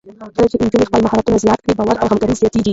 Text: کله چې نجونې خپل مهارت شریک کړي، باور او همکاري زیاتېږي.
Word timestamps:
کله 0.35 0.47
چې 0.51 0.57
نجونې 0.63 0.87
خپل 0.89 1.01
مهارت 1.05 1.25
شریک 1.43 1.59
کړي، 1.63 1.73
باور 1.77 1.95
او 1.99 2.07
همکاري 2.11 2.35
زیاتېږي. 2.41 2.69